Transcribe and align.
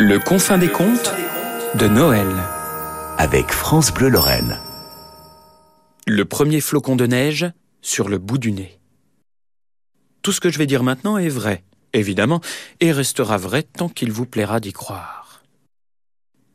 Le 0.00 0.20
confin 0.20 0.58
des 0.58 0.68
contes 0.68 1.12
de 1.74 1.88
Noël. 1.88 2.28
avec 3.18 3.50
France 3.50 3.92
Bleu 3.92 4.08
Lorraine. 4.08 4.60
Le 6.06 6.24
premier 6.24 6.60
flocon 6.60 6.94
de 6.94 7.04
neige 7.04 7.50
sur 7.82 8.08
le 8.08 8.18
bout 8.18 8.38
du 8.38 8.52
nez. 8.52 8.78
Tout 10.22 10.30
ce 10.30 10.40
que 10.40 10.50
je 10.50 10.58
vais 10.58 10.66
dire 10.66 10.84
maintenant 10.84 11.18
est 11.18 11.28
vrai, 11.28 11.64
évidemment, 11.94 12.40
et 12.78 12.92
restera 12.92 13.38
vrai 13.38 13.64
tant 13.64 13.88
qu'il 13.88 14.12
vous 14.12 14.24
plaira 14.24 14.60
d'y 14.60 14.72
croire. 14.72 15.42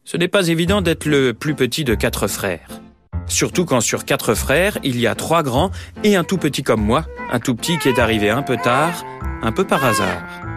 Ce 0.05 0.15
n'est 0.15 0.29
pas 0.29 0.47
évident 0.47 0.81
d'être 0.81 1.05
le 1.05 1.33
plus 1.33 1.53
petit 1.53 1.83
de 1.83 1.95
quatre 1.95 2.29
frères. 2.29 2.69
Surtout 3.27 3.65
quand 3.65 3.81
sur 3.81 4.05
quatre 4.05 4.35
frères, 4.35 4.77
il 4.85 4.97
y 4.97 5.05
a 5.05 5.15
trois 5.15 5.43
grands 5.43 5.71
et 6.05 6.15
un 6.15 6.23
tout 6.23 6.37
petit 6.37 6.63
comme 6.63 6.81
moi, 6.81 7.05
un 7.29 7.41
tout 7.41 7.55
petit 7.55 7.77
qui 7.77 7.89
est 7.89 7.99
arrivé 7.99 8.29
un 8.29 8.41
peu 8.41 8.55
tard, 8.55 9.03
un 9.41 9.51
peu 9.51 9.67
par 9.67 9.83
hasard. 9.83 10.52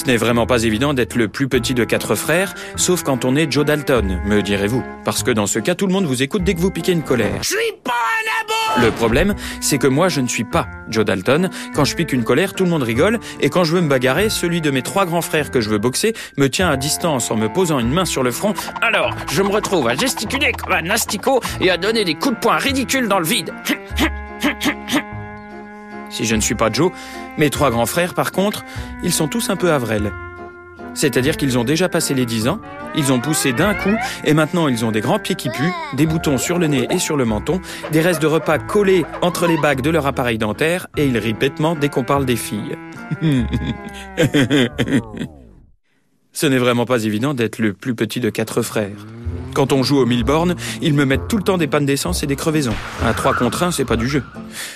Ce 0.00 0.06
n'est 0.06 0.16
vraiment 0.16 0.46
pas 0.46 0.62
évident 0.62 0.94
d'être 0.94 1.14
le 1.14 1.28
plus 1.28 1.46
petit 1.46 1.74
de 1.74 1.84
quatre 1.84 2.14
frères, 2.14 2.54
sauf 2.76 3.02
quand 3.02 3.26
on 3.26 3.36
est 3.36 3.52
Joe 3.52 3.66
Dalton, 3.66 4.18
me 4.24 4.40
direz-vous. 4.40 4.82
Parce 5.04 5.22
que 5.22 5.30
dans 5.30 5.46
ce 5.46 5.58
cas, 5.58 5.74
tout 5.74 5.86
le 5.86 5.92
monde 5.92 6.06
vous 6.06 6.22
écoute 6.22 6.42
dès 6.42 6.54
que 6.54 6.58
vous 6.58 6.70
piquez 6.70 6.92
une 6.92 7.02
colère. 7.02 7.42
Je 7.42 7.48
suis 7.48 7.74
pas 7.84 7.92
un 7.92 8.78
abo 8.80 8.86
Le 8.86 8.90
problème, 8.92 9.34
c'est 9.60 9.76
que 9.76 9.86
moi, 9.86 10.08
je 10.08 10.22
ne 10.22 10.26
suis 10.26 10.44
pas 10.44 10.68
Joe 10.88 11.04
Dalton. 11.04 11.50
Quand 11.74 11.84
je 11.84 11.94
pique 11.94 12.14
une 12.14 12.24
colère, 12.24 12.54
tout 12.54 12.64
le 12.64 12.70
monde 12.70 12.82
rigole, 12.82 13.20
et 13.42 13.50
quand 13.50 13.62
je 13.62 13.74
veux 13.74 13.82
me 13.82 13.90
bagarrer, 13.90 14.30
celui 14.30 14.62
de 14.62 14.70
mes 14.70 14.80
trois 14.80 15.04
grands 15.04 15.20
frères 15.20 15.50
que 15.50 15.60
je 15.60 15.68
veux 15.68 15.76
boxer 15.76 16.14
me 16.38 16.48
tient 16.48 16.70
à 16.70 16.78
distance 16.78 17.30
en 17.30 17.36
me 17.36 17.48
posant 17.48 17.78
une 17.78 17.92
main 17.92 18.06
sur 18.06 18.22
le 18.22 18.30
front. 18.30 18.54
Alors, 18.80 19.14
je 19.30 19.42
me 19.42 19.50
retrouve 19.50 19.86
à 19.86 19.94
gesticuler 19.96 20.52
comme 20.52 20.72
un 20.72 20.88
asticot 20.88 21.42
et 21.60 21.70
à 21.70 21.76
donner 21.76 22.06
des 22.06 22.14
coups 22.14 22.36
de 22.36 22.40
poing 22.40 22.56
ridicules 22.56 23.06
dans 23.06 23.18
le 23.18 23.26
vide. 23.26 23.52
Si 26.10 26.24
je 26.24 26.34
ne 26.34 26.40
suis 26.40 26.54
pas 26.54 26.70
Joe, 26.72 26.92
mes 27.38 27.50
trois 27.50 27.70
grands 27.70 27.86
frères, 27.86 28.14
par 28.14 28.32
contre, 28.32 28.64
ils 29.02 29.12
sont 29.12 29.28
tous 29.28 29.50
un 29.50 29.56
peu 29.56 29.72
avrels. 29.72 30.12
C'est-à-dire 30.94 31.36
qu'ils 31.36 31.58
ont 31.58 31.64
déjà 31.64 31.88
passé 31.88 32.14
les 32.14 32.26
10 32.26 32.48
ans, 32.48 32.60
ils 32.96 33.12
ont 33.12 33.20
poussé 33.20 33.52
d'un 33.52 33.74
coup, 33.74 33.94
et 34.24 34.34
maintenant 34.34 34.66
ils 34.68 34.84
ont 34.84 34.90
des 34.90 35.00
grands 35.00 35.20
pieds 35.20 35.36
qui 35.36 35.48
puent, 35.48 35.72
des 35.94 36.06
boutons 36.06 36.36
sur 36.36 36.58
le 36.58 36.66
nez 36.66 36.88
et 36.90 36.98
sur 36.98 37.16
le 37.16 37.24
menton, 37.24 37.60
des 37.92 38.00
restes 38.00 38.20
de 38.20 38.26
repas 38.26 38.58
collés 38.58 39.04
entre 39.22 39.46
les 39.46 39.56
bagues 39.56 39.82
de 39.82 39.90
leur 39.90 40.06
appareil 40.06 40.38
dentaire, 40.38 40.88
et 40.96 41.06
ils 41.06 41.16
rient 41.18 41.32
bêtement 41.32 41.76
dès 41.76 41.88
qu'on 41.88 42.02
parle 42.04 42.24
des 42.24 42.36
filles. 42.36 42.76
Ce 46.32 46.46
n'est 46.46 46.58
vraiment 46.58 46.86
pas 46.86 47.04
évident 47.04 47.34
d'être 47.34 47.58
le 47.58 47.72
plus 47.72 47.94
petit 47.94 48.20
de 48.20 48.30
quatre 48.30 48.62
frères. 48.62 49.06
Quand 49.54 49.72
on 49.72 49.82
joue 49.82 49.98
au 49.98 50.06
mille 50.06 50.24
ils 50.80 50.94
me 50.94 51.04
mettent 51.04 51.28
tout 51.28 51.36
le 51.36 51.42
temps 51.42 51.58
des 51.58 51.66
pannes 51.66 51.86
d'essence 51.86 52.22
et 52.22 52.26
des 52.26 52.36
crevaisons. 52.36 52.74
À 53.04 53.14
3 53.14 53.34
contre 53.34 53.62
1, 53.62 53.72
c'est 53.72 53.84
pas 53.84 53.96
du 53.96 54.08
jeu. 54.08 54.22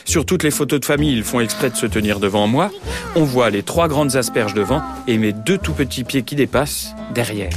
Sur 0.05 0.27
toutes 0.27 0.43
les 0.43 0.51
photos 0.51 0.81
de 0.81 0.85
famille, 0.85 1.13
ils 1.13 1.25
font 1.25 1.41
exprès 1.41 1.71
de 1.71 1.77
se 1.77 1.87
tenir 1.87 2.21
devant 2.21 2.47
moi. 2.47 2.71
On 3.15 3.25
voit 3.25 3.51
les 3.51 3.63
trois 3.63 3.89
grandes 3.89 4.17
asperges 4.17 4.55
devant 4.55 4.83
et 5.07 5.19
mes 5.19 5.33
deux 5.33 5.59
tout 5.59 5.73
petits 5.73 6.05
pieds 6.05 6.23
qui 6.23 6.35
dépassent 6.35 6.95
derrière. 7.15 7.53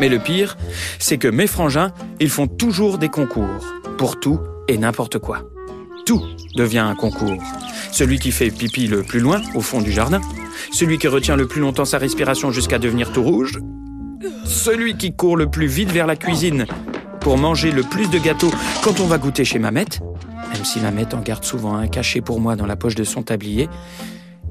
Mais 0.00 0.08
le 0.08 0.18
pire, 0.18 0.56
c'est 0.98 1.18
que 1.18 1.28
mes 1.28 1.46
frangins, 1.46 1.92
ils 2.20 2.30
font 2.30 2.46
toujours 2.46 2.98
des 2.98 3.08
concours. 3.08 3.64
Pour 3.98 4.20
tout 4.20 4.40
et 4.68 4.78
n'importe 4.78 5.18
quoi. 5.18 5.42
Tout 6.04 6.22
devient 6.54 6.78
un 6.78 6.94
concours. 6.94 7.42
Celui 7.90 8.18
qui 8.18 8.30
fait 8.30 8.50
pipi 8.50 8.86
le 8.86 9.02
plus 9.02 9.20
loin, 9.20 9.40
au 9.54 9.60
fond 9.60 9.80
du 9.80 9.90
jardin. 9.90 10.20
Celui 10.70 10.98
qui 10.98 11.08
retient 11.08 11.36
le 11.36 11.46
plus 11.46 11.60
longtemps 11.60 11.84
sa 11.84 11.98
respiration 11.98 12.50
jusqu'à 12.50 12.78
devenir 12.78 13.12
tout 13.12 13.22
rouge. 13.22 13.58
Celui 14.46 14.96
qui 14.96 15.12
court 15.12 15.36
le 15.36 15.48
plus 15.48 15.66
vite 15.66 15.90
vers 15.90 16.06
la 16.06 16.16
cuisine 16.16 16.66
pour 17.20 17.38
manger 17.38 17.72
le 17.72 17.82
plus 17.82 18.08
de 18.08 18.18
gâteaux 18.18 18.52
quand 18.82 19.00
on 19.00 19.06
va 19.06 19.18
goûter 19.18 19.44
chez 19.44 19.58
Mamette, 19.58 20.00
même 20.52 20.64
si 20.64 20.80
Mamette 20.80 21.14
en 21.14 21.20
garde 21.20 21.44
souvent 21.44 21.74
un 21.74 21.88
caché 21.88 22.20
pour 22.20 22.40
moi 22.40 22.54
dans 22.54 22.66
la 22.66 22.76
poche 22.76 22.94
de 22.94 23.04
son 23.04 23.22
tablier, 23.22 23.68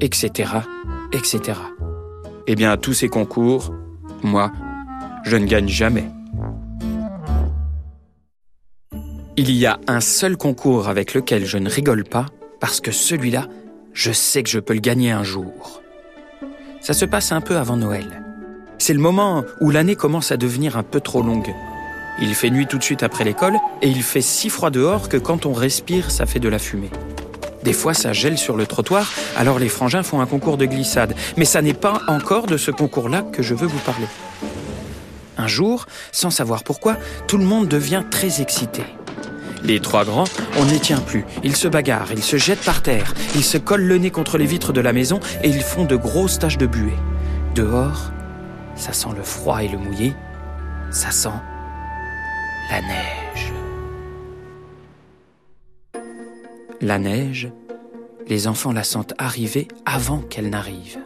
etc., 0.01 0.51
etc. 1.13 1.59
Eh 2.47 2.55
bien, 2.55 2.71
à 2.71 2.77
tous 2.77 2.93
ces 2.93 3.07
concours, 3.07 3.73
moi, 4.23 4.51
je 5.23 5.37
ne 5.37 5.45
gagne 5.45 5.69
jamais. 5.69 6.05
Il 9.37 9.51
y 9.51 9.65
a 9.65 9.79
un 9.87 10.01
seul 10.01 10.37
concours 10.37 10.89
avec 10.89 11.13
lequel 11.13 11.45
je 11.45 11.57
ne 11.57 11.69
rigole 11.69 12.03
pas, 12.03 12.25
parce 12.59 12.81
que 12.81 12.91
celui-là, 12.91 13.47
je 13.93 14.11
sais 14.11 14.43
que 14.43 14.49
je 14.49 14.59
peux 14.59 14.73
le 14.73 14.79
gagner 14.79 15.11
un 15.11 15.23
jour. 15.23 15.81
Ça 16.81 16.93
se 16.93 17.05
passe 17.05 17.31
un 17.31 17.41
peu 17.41 17.57
avant 17.57 17.77
Noël. 17.77 18.24
C'est 18.77 18.93
le 18.93 18.99
moment 18.99 19.43
où 19.61 19.71
l'année 19.71 19.95
commence 19.95 20.31
à 20.31 20.37
devenir 20.37 20.77
un 20.77 20.83
peu 20.83 20.99
trop 20.99 21.21
longue. 21.21 21.53
Il 22.21 22.33
fait 22.33 22.49
nuit 22.49 22.67
tout 22.67 22.77
de 22.77 22.83
suite 22.83 23.03
après 23.03 23.23
l'école 23.23 23.57
et 23.81 23.89
il 23.89 24.03
fait 24.03 24.21
si 24.21 24.49
froid 24.49 24.69
dehors 24.69 25.09
que 25.09 25.17
quand 25.17 25.45
on 25.45 25.53
respire, 25.53 26.11
ça 26.11 26.25
fait 26.25 26.39
de 26.39 26.49
la 26.49 26.59
fumée. 26.59 26.91
Des 27.63 27.73
fois, 27.73 27.93
ça 27.93 28.13
gèle 28.13 28.37
sur 28.37 28.55
le 28.55 28.67
trottoir, 28.67 29.11
alors 29.35 29.57
les 29.57 29.69
frangins 29.69 30.03
font 30.03 30.21
un 30.21 30.27
concours 30.27 30.57
de 30.57 30.65
glissade. 30.65 31.15
Mais 31.35 31.45
ça 31.45 31.63
n'est 31.63 31.73
pas 31.73 32.01
encore 32.07 32.45
de 32.45 32.57
ce 32.57 32.69
concours-là 32.69 33.23
que 33.23 33.41
je 33.41 33.55
veux 33.55 33.65
vous 33.65 33.79
parler. 33.79 34.07
Un 35.37 35.47
jour, 35.47 35.87
sans 36.11 36.29
savoir 36.29 36.63
pourquoi, 36.63 36.95
tout 37.27 37.37
le 37.37 37.43
monde 37.43 37.67
devient 37.67 38.03
très 38.09 38.39
excité. 38.39 38.83
Les 39.63 39.79
trois 39.79 40.05
grands, 40.05 40.25
on 40.59 40.65
n'y 40.65 40.79
tient 40.79 40.99
plus. 40.99 41.25
Ils 41.43 41.55
se 41.55 41.67
bagarrent, 41.67 42.11
ils 42.11 42.23
se 42.23 42.37
jettent 42.37 42.63
par 42.63 42.83
terre, 42.83 43.15
ils 43.33 43.43
se 43.43 43.57
collent 43.57 43.87
le 43.87 43.97
nez 43.97 44.11
contre 44.11 44.37
les 44.37 44.45
vitres 44.45 44.71
de 44.71 44.81
la 44.81 44.93
maison 44.93 45.19
et 45.43 45.49
ils 45.49 45.63
font 45.63 45.85
de 45.85 45.95
grosses 45.95 46.37
taches 46.37 46.59
de 46.59 46.67
buée. 46.67 46.93
Dehors, 47.55 48.11
ça 48.75 48.93
sent 48.93 49.09
le 49.15 49.23
froid 49.23 49.63
et 49.63 49.67
le 49.67 49.77
mouillé. 49.77 50.13
Ça 50.91 51.11
sent 51.11 51.29
la 52.69 52.81
neige. 52.81 53.53
La 56.81 56.99
neige, 56.99 57.51
les 58.27 58.47
enfants 58.47 58.73
la 58.73 58.83
sentent 58.83 59.13
arriver 59.17 59.67
avant 59.85 60.19
qu'elle 60.19 60.49
n'arrive. 60.49 60.99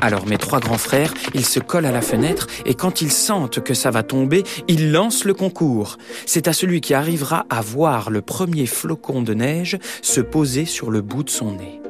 Alors 0.00 0.26
mes 0.26 0.38
trois 0.38 0.60
grands 0.60 0.78
frères, 0.78 1.12
ils 1.34 1.44
se 1.44 1.60
collent 1.60 1.86
à 1.86 1.92
la 1.92 2.00
fenêtre 2.00 2.46
et 2.64 2.74
quand 2.74 3.02
ils 3.02 3.12
sentent 3.12 3.60
que 3.60 3.74
ça 3.74 3.90
va 3.90 4.02
tomber, 4.02 4.44
ils 4.66 4.92
lancent 4.92 5.24
le 5.24 5.34
concours. 5.34 5.98
C'est 6.24 6.48
à 6.48 6.54
celui 6.54 6.80
qui 6.80 6.94
arrivera 6.94 7.44
à 7.50 7.60
voir 7.60 8.10
le 8.10 8.22
premier 8.22 8.66
flocon 8.66 9.20
de 9.20 9.34
neige 9.34 9.78
se 10.00 10.22
poser 10.22 10.64
sur 10.64 10.90
le 10.90 11.02
bout 11.02 11.22
de 11.22 11.30
son 11.30 11.52
nez. 11.52 11.80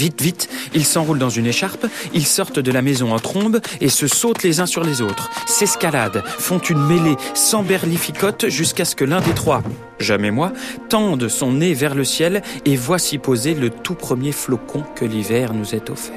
Vite, 0.00 0.22
vite, 0.22 0.48
ils 0.74 0.86
s'enroulent 0.86 1.18
dans 1.18 1.28
une 1.28 1.44
écharpe, 1.44 1.86
ils 2.14 2.24
sortent 2.24 2.58
de 2.58 2.72
la 2.72 2.80
maison 2.80 3.12
en 3.12 3.18
trombe 3.18 3.60
et 3.82 3.90
se 3.90 4.06
sautent 4.06 4.42
les 4.42 4.58
uns 4.58 4.64
sur 4.64 4.82
les 4.82 5.02
autres, 5.02 5.28
s'escaladent, 5.46 6.22
font 6.24 6.56
une 6.56 6.82
mêlée 6.82 7.16
s'emberlificotent 7.34 8.48
jusqu'à 8.48 8.86
ce 8.86 8.96
que 8.96 9.04
l'un 9.04 9.20
des 9.20 9.34
trois, 9.34 9.62
jamais 9.98 10.30
moi, 10.30 10.54
tende 10.88 11.28
son 11.28 11.52
nez 11.52 11.74
vers 11.74 11.94
le 11.94 12.04
ciel 12.04 12.40
et 12.64 12.76
voit 12.76 12.98
s'y 12.98 13.18
poser 13.18 13.52
le 13.52 13.68
tout 13.68 13.94
premier 13.94 14.32
flocon 14.32 14.84
que 14.94 15.04
l'hiver 15.04 15.52
nous 15.52 15.74
est 15.74 15.90
offert. 15.90 16.14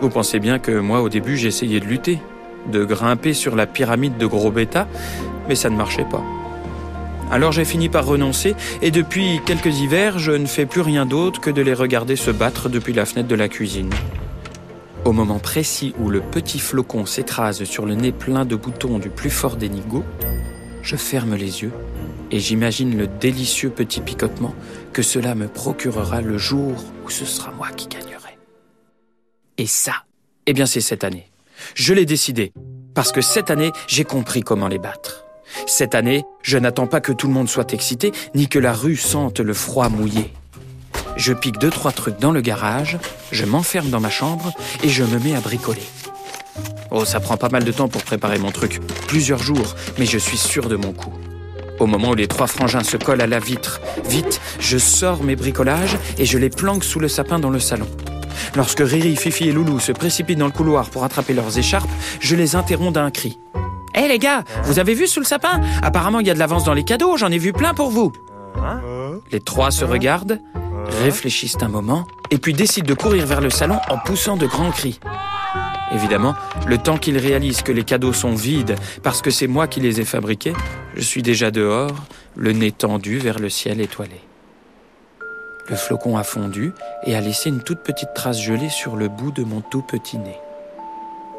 Vous 0.00 0.08
pensez 0.08 0.38
bien 0.38 0.60
que 0.60 0.70
moi, 0.70 1.02
au 1.02 1.08
début, 1.08 1.36
j'essayais 1.36 1.80
de 1.80 1.86
lutter, 1.86 2.20
de 2.70 2.84
grimper 2.84 3.34
sur 3.34 3.56
la 3.56 3.66
pyramide 3.66 4.16
de 4.16 4.26
gros 4.26 4.52
bêta, 4.52 4.86
mais 5.48 5.56
ça 5.56 5.70
ne 5.70 5.76
marchait 5.76 6.06
pas. 6.08 6.22
Alors 7.30 7.52
j'ai 7.52 7.64
fini 7.64 7.88
par 7.88 8.06
renoncer, 8.06 8.56
et 8.82 8.90
depuis 8.90 9.40
quelques 9.46 9.78
hivers, 9.78 10.18
je 10.18 10.32
ne 10.32 10.46
fais 10.46 10.66
plus 10.66 10.80
rien 10.80 11.06
d'autre 11.06 11.40
que 11.40 11.50
de 11.50 11.62
les 11.62 11.74
regarder 11.74 12.16
se 12.16 12.32
battre 12.32 12.68
depuis 12.68 12.92
la 12.92 13.06
fenêtre 13.06 13.28
de 13.28 13.36
la 13.36 13.48
cuisine. 13.48 13.90
Au 15.04 15.12
moment 15.12 15.38
précis 15.38 15.94
où 15.98 16.10
le 16.10 16.20
petit 16.20 16.58
flocon 16.58 17.06
s'écrase 17.06 17.64
sur 17.64 17.86
le 17.86 17.94
nez 17.94 18.10
plein 18.10 18.44
de 18.44 18.56
boutons 18.56 18.98
du 18.98 19.10
plus 19.10 19.30
fort 19.30 19.56
des 19.56 19.68
nigauds, 19.68 20.04
je 20.82 20.96
ferme 20.96 21.36
les 21.36 21.62
yeux 21.62 21.72
et 22.32 22.40
j'imagine 22.40 22.96
le 22.96 23.06
délicieux 23.06 23.70
petit 23.70 24.00
picotement 24.00 24.54
que 24.92 25.02
cela 25.02 25.34
me 25.34 25.46
procurera 25.46 26.20
le 26.20 26.36
jour 26.36 26.84
où 27.04 27.10
ce 27.10 27.24
sera 27.24 27.52
moi 27.52 27.68
qui 27.76 27.86
gagnerai. 27.86 28.38
Et 29.56 29.66
ça, 29.66 30.04
eh 30.46 30.52
bien 30.52 30.66
c'est 30.66 30.80
cette 30.80 31.04
année. 31.04 31.30
Je 31.74 31.94
l'ai 31.94 32.06
décidé, 32.06 32.52
parce 32.94 33.12
que 33.12 33.20
cette 33.20 33.50
année, 33.50 33.72
j'ai 33.86 34.04
compris 34.04 34.42
comment 34.42 34.68
les 34.68 34.78
battre. 34.78 35.24
Cette 35.80 35.94
année, 35.94 36.26
je 36.42 36.58
n'attends 36.58 36.86
pas 36.86 37.00
que 37.00 37.10
tout 37.10 37.26
le 37.26 37.32
monde 37.32 37.48
soit 37.48 37.72
excité, 37.72 38.12
ni 38.34 38.48
que 38.48 38.58
la 38.58 38.74
rue 38.74 38.96
sente 38.96 39.40
le 39.40 39.54
froid 39.54 39.88
mouillé. 39.88 40.30
Je 41.16 41.32
pique 41.32 41.58
deux, 41.58 41.70
trois 41.70 41.90
trucs 41.90 42.18
dans 42.18 42.32
le 42.32 42.42
garage, 42.42 42.98
je 43.32 43.46
m'enferme 43.46 43.88
dans 43.88 43.98
ma 43.98 44.10
chambre 44.10 44.52
et 44.82 44.90
je 44.90 45.02
me 45.04 45.18
mets 45.18 45.34
à 45.34 45.40
bricoler. 45.40 45.80
Oh, 46.90 47.06
ça 47.06 47.18
prend 47.18 47.38
pas 47.38 47.48
mal 47.48 47.64
de 47.64 47.72
temps 47.72 47.88
pour 47.88 48.02
préparer 48.02 48.36
mon 48.36 48.50
truc. 48.50 48.78
Plusieurs 49.06 49.38
jours, 49.38 49.74
mais 49.98 50.04
je 50.04 50.18
suis 50.18 50.36
sûr 50.36 50.68
de 50.68 50.76
mon 50.76 50.92
coup. 50.92 51.14
Au 51.78 51.86
moment 51.86 52.10
où 52.10 52.14
les 52.14 52.28
trois 52.28 52.46
frangins 52.46 52.84
se 52.84 52.98
collent 52.98 53.22
à 53.22 53.26
la 53.26 53.38
vitre, 53.38 53.80
vite, 54.06 54.38
je 54.58 54.76
sors 54.76 55.22
mes 55.22 55.34
bricolages 55.34 55.96
et 56.18 56.26
je 56.26 56.36
les 56.36 56.50
planque 56.50 56.84
sous 56.84 57.00
le 57.00 57.08
sapin 57.08 57.38
dans 57.38 57.48
le 57.48 57.58
salon. 57.58 57.88
Lorsque 58.54 58.80
Riri, 58.80 59.16
Fifi 59.16 59.48
et 59.48 59.52
Loulou 59.52 59.80
se 59.80 59.92
précipitent 59.92 60.40
dans 60.40 60.44
le 60.44 60.52
couloir 60.52 60.90
pour 60.90 61.04
attraper 61.04 61.32
leurs 61.32 61.56
écharpes, 61.56 61.88
je 62.20 62.36
les 62.36 62.54
interromps 62.54 62.92
d'un 62.92 63.10
cri. 63.10 63.38
Hé 63.94 64.08
les 64.08 64.18
gars, 64.18 64.44
vous 64.64 64.78
avez 64.78 64.94
vu 64.94 65.06
sous 65.06 65.20
le 65.20 65.26
sapin? 65.26 65.60
Apparemment 65.82 66.20
il 66.20 66.26
y 66.26 66.30
a 66.30 66.34
de 66.34 66.38
l'avance 66.38 66.64
dans 66.64 66.74
les 66.74 66.84
cadeaux, 66.84 67.16
j'en 67.16 67.30
ai 67.30 67.38
vu 67.38 67.52
plein 67.52 67.74
pour 67.74 67.90
vous. 67.90 68.12
Les 69.32 69.40
trois 69.40 69.70
se 69.70 69.84
regardent, 69.84 70.40
réfléchissent 71.02 71.58
un 71.60 71.68
moment, 71.68 72.06
et 72.30 72.38
puis 72.38 72.52
décident 72.52 72.86
de 72.86 72.94
courir 72.94 73.26
vers 73.26 73.40
le 73.40 73.50
salon 73.50 73.78
en 73.88 73.98
poussant 73.98 74.36
de 74.36 74.46
grands 74.46 74.70
cris. 74.70 75.00
Évidemment, 75.92 76.34
le 76.66 76.78
temps 76.78 76.98
qu'ils 76.98 77.18
réalisent 77.18 77.62
que 77.62 77.72
les 77.72 77.82
cadeaux 77.82 78.12
sont 78.12 78.34
vides 78.34 78.76
parce 79.02 79.22
que 79.22 79.30
c'est 79.30 79.48
moi 79.48 79.66
qui 79.66 79.80
les 79.80 80.00
ai 80.00 80.04
fabriqués, 80.04 80.52
je 80.94 81.02
suis 81.02 81.22
déjà 81.22 81.50
dehors, 81.50 81.94
le 82.36 82.52
nez 82.52 82.70
tendu 82.70 83.18
vers 83.18 83.40
le 83.40 83.48
ciel 83.48 83.80
étoilé. 83.80 84.20
Le 85.68 85.76
flocon 85.76 86.16
a 86.16 86.24
fondu 86.24 86.72
et 87.04 87.14
a 87.16 87.20
laissé 87.20 87.48
une 87.48 87.62
toute 87.62 87.80
petite 87.80 88.14
trace 88.14 88.40
gelée 88.40 88.68
sur 88.68 88.96
le 88.96 89.08
bout 89.08 89.32
de 89.32 89.42
mon 89.42 89.60
tout 89.60 89.82
petit 89.82 90.18
nez. 90.18 90.38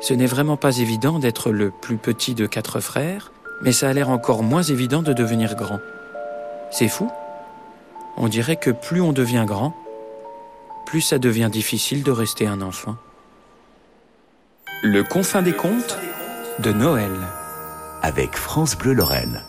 Ce 0.02 0.16
n'est 0.16 0.26
vraiment 0.26 0.58
pas 0.58 0.80
évident 0.80 1.20
d'être 1.20 1.52
le 1.52 1.70
plus 1.70 1.98
petit 1.98 2.34
de 2.34 2.48
quatre 2.48 2.80
frères, 2.80 3.32
mais 3.62 3.72
ça 3.72 3.88
a 3.88 3.94
l'air 3.94 4.10
encore 4.10 4.42
moins 4.42 4.64
évident 4.64 5.04
de 5.04 5.14
devenir 5.14 5.56
grand. 5.56 5.80
C'est 6.72 6.88
fou. 6.88 7.10
On 8.18 8.28
dirait 8.28 8.56
que 8.56 8.72
plus 8.72 9.00
on 9.00 9.14
devient 9.14 9.46
grand, 9.48 9.76
plus 10.88 11.02
ça 11.02 11.20
devient 11.20 11.50
difficile 11.52 12.02
de 12.02 12.12
rester 12.12 12.48
un 12.48 12.62
enfant. 12.62 12.96
Le 14.82 15.04
confin 15.04 15.44
des 15.44 15.54
contes 15.54 16.00
de 16.60 16.72
Noël. 16.72 17.12
Avec 18.02 18.36
France 18.36 18.76
Bleu 18.76 18.94
Lorraine. 18.94 19.44